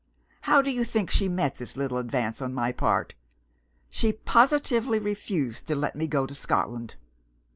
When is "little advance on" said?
1.77-2.55